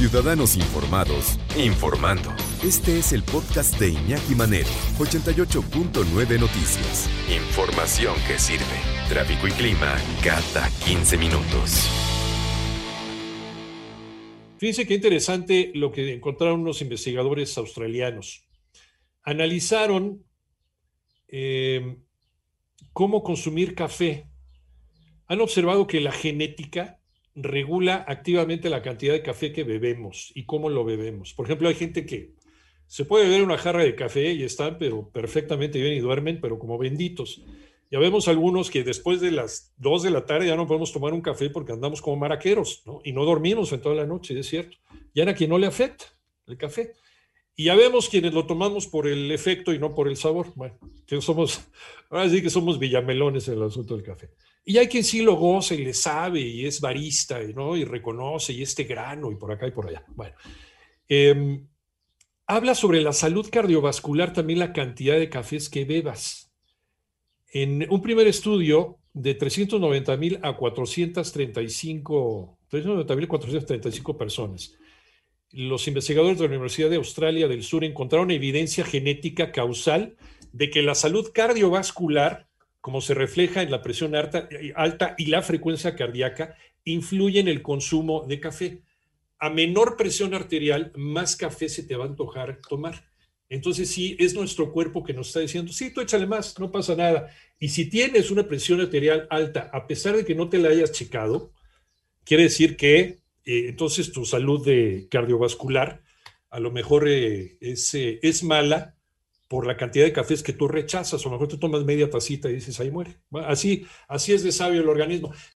Ciudadanos 0.00 0.56
Informados, 0.56 1.38
informando. 1.58 2.30
Este 2.64 2.98
es 2.98 3.12
el 3.12 3.22
podcast 3.22 3.78
de 3.78 3.90
Iñaki 3.90 4.34
Manero, 4.34 4.70
88.9 4.98 6.40
Noticias. 6.40 7.10
Información 7.28 8.14
que 8.26 8.38
sirve. 8.38 8.64
Tráfico 9.10 9.46
y 9.46 9.50
clima 9.50 9.94
cada 10.24 10.70
15 10.86 11.18
minutos. 11.18 11.86
Fíjense 14.56 14.86
qué 14.86 14.94
interesante 14.94 15.70
lo 15.74 15.92
que 15.92 16.14
encontraron 16.14 16.60
unos 16.60 16.80
investigadores 16.80 17.58
australianos. 17.58 18.48
Analizaron 19.22 20.24
eh, 21.28 21.98
cómo 22.94 23.22
consumir 23.22 23.74
café. 23.74 24.30
Han 25.26 25.42
observado 25.42 25.86
que 25.86 26.00
la 26.00 26.12
genética 26.12 26.99
regula 27.42 28.04
activamente 28.06 28.70
la 28.70 28.82
cantidad 28.82 29.12
de 29.12 29.22
café 29.22 29.52
que 29.52 29.64
bebemos 29.64 30.32
y 30.34 30.44
cómo 30.44 30.68
lo 30.68 30.84
bebemos. 30.84 31.34
Por 31.34 31.46
ejemplo, 31.46 31.68
hay 31.68 31.74
gente 31.74 32.06
que 32.06 32.34
se 32.86 33.04
puede 33.04 33.24
beber 33.24 33.42
una 33.42 33.58
jarra 33.58 33.84
de 33.84 33.94
café 33.94 34.32
y 34.32 34.42
están 34.42 34.78
pero 34.78 35.10
perfectamente 35.10 35.80
bien 35.80 35.94
y 35.94 36.00
duermen, 36.00 36.40
pero 36.40 36.58
como 36.58 36.76
benditos. 36.78 37.42
Ya 37.90 37.98
vemos 37.98 38.28
algunos 38.28 38.70
que 38.70 38.84
después 38.84 39.20
de 39.20 39.32
las 39.32 39.74
2 39.78 40.04
de 40.04 40.10
la 40.10 40.24
tarde 40.24 40.46
ya 40.46 40.56
no 40.56 40.66
podemos 40.66 40.92
tomar 40.92 41.12
un 41.12 41.20
café 41.20 41.50
porque 41.50 41.72
andamos 41.72 42.00
como 42.00 42.16
maraqueros, 42.16 42.82
¿no? 42.86 43.00
Y 43.04 43.12
no 43.12 43.24
dormimos 43.24 43.72
en 43.72 43.80
toda 43.80 43.96
la 43.96 44.06
noche, 44.06 44.38
es 44.38 44.48
cierto. 44.48 44.76
Ya 45.14 45.28
a 45.28 45.34
quien 45.34 45.50
no 45.50 45.58
le 45.58 45.66
afecta 45.66 46.04
el 46.46 46.56
café. 46.56 46.92
Y 47.56 47.64
ya 47.64 47.74
vemos 47.74 48.08
quienes 48.08 48.32
lo 48.32 48.46
tomamos 48.46 48.86
por 48.86 49.06
el 49.06 49.30
efecto 49.32 49.72
y 49.72 49.78
no 49.78 49.94
por 49.94 50.08
el 50.08 50.16
sabor. 50.16 50.52
Bueno, 50.54 50.78
que 51.06 51.20
somos, 51.20 51.60
ahora 52.08 52.30
que 52.30 52.50
somos 52.50 52.78
villamelones 52.78 53.48
en 53.48 53.54
el 53.54 53.64
asunto 53.64 53.94
del 53.94 54.04
café. 54.04 54.30
Y 54.64 54.78
hay 54.78 54.88
quien 54.88 55.04
sí 55.04 55.22
lo 55.22 55.36
goza 55.36 55.74
y 55.74 55.84
le 55.84 55.94
sabe 55.94 56.40
y 56.40 56.66
es 56.66 56.80
barista, 56.80 57.40
¿no? 57.54 57.76
Y 57.76 57.84
reconoce 57.84 58.52
y 58.52 58.62
este 58.62 58.84
grano 58.84 59.32
y 59.32 59.36
por 59.36 59.52
acá 59.52 59.66
y 59.66 59.72
por 59.72 59.88
allá. 59.88 60.04
Bueno, 60.14 60.34
em, 61.08 61.66
habla 62.46 62.74
sobre 62.74 63.00
la 63.00 63.12
salud 63.12 63.48
cardiovascular 63.50 64.32
también 64.32 64.58
la 64.58 64.72
cantidad 64.72 65.18
de 65.18 65.28
cafés 65.28 65.68
que 65.68 65.84
bebas. 65.84 66.52
En 67.52 67.86
un 67.90 68.00
primer 68.00 68.26
estudio 68.26 68.98
de 69.12 69.34
390 69.34 70.16
mil 70.16 70.38
a 70.42 70.56
435, 70.56 72.58
390 72.68 73.16
mil 73.16 73.28
435 73.28 74.16
personas, 74.16 74.76
los 75.52 75.88
investigadores 75.88 76.38
de 76.38 76.44
la 76.44 76.50
Universidad 76.50 76.90
de 76.90 76.96
Australia 76.96 77.48
del 77.48 77.64
Sur 77.64 77.84
encontraron 77.84 78.30
evidencia 78.30 78.84
genética 78.84 79.52
causal 79.52 80.16
de 80.52 80.70
que 80.70 80.82
la 80.82 80.94
salud 80.94 81.30
cardiovascular 81.32 82.50
como 82.80 83.00
se 83.00 83.14
refleja 83.14 83.62
en 83.62 83.70
la 83.70 83.82
presión 83.82 84.14
alta, 84.14 85.14
y 85.18 85.26
la 85.26 85.42
frecuencia 85.42 85.94
cardíaca, 85.94 86.56
influye 86.84 87.40
en 87.40 87.48
el 87.48 87.62
consumo 87.62 88.24
de 88.26 88.40
café. 88.40 88.82
A 89.38 89.50
menor 89.50 89.96
presión 89.96 90.34
arterial, 90.34 90.92
más 90.96 91.36
café 91.36 91.68
se 91.68 91.82
te 91.82 91.96
va 91.96 92.04
a 92.04 92.08
antojar 92.08 92.60
tomar. 92.66 93.04
Entonces 93.48 93.90
sí, 93.90 94.16
es 94.18 94.34
nuestro 94.34 94.72
cuerpo 94.72 95.02
que 95.02 95.12
nos 95.12 95.28
está 95.28 95.40
diciendo, 95.40 95.72
sí, 95.72 95.92
tú 95.92 96.00
échale 96.00 96.26
más, 96.26 96.58
no 96.58 96.70
pasa 96.70 96.94
nada. 96.94 97.34
Y 97.58 97.68
si 97.68 97.90
tienes 97.90 98.30
una 98.30 98.46
presión 98.46 98.80
arterial 98.80 99.26
alta, 99.28 99.70
a 99.72 99.86
pesar 99.86 100.16
de 100.16 100.24
que 100.24 100.34
no 100.34 100.48
te 100.48 100.58
la 100.58 100.68
hayas 100.68 100.92
checado, 100.92 101.52
quiere 102.24 102.44
decir 102.44 102.76
que 102.76 103.18
eh, 103.52 103.68
entonces 103.68 104.12
tu 104.12 104.24
salud 104.24 104.64
de 104.64 105.08
cardiovascular 105.10 106.02
a 106.50 106.60
lo 106.60 106.70
mejor 106.70 107.08
eh, 107.08 107.56
es, 107.60 107.94
eh, 107.94 108.18
es 108.22 108.42
mala 108.42 108.96
por 109.48 109.66
la 109.66 109.76
cantidad 109.76 110.04
de 110.04 110.12
cafés 110.12 110.42
que 110.44 110.52
tú 110.52 110.68
rechazas, 110.68 111.24
o 111.24 111.28
a 111.28 111.32
lo 111.32 111.36
mejor 111.36 111.48
tú 111.48 111.58
tomas 111.58 111.84
media 111.84 112.08
tacita 112.08 112.48
y 112.48 112.54
dices, 112.54 112.78
ahí 112.78 112.90
muere. 112.90 113.18
así, 113.46 113.84
así 114.06 114.32
es 114.32 114.44
de 114.44 114.52
sabio 114.52 114.80
el 114.80 114.88
organismo. 114.88 115.32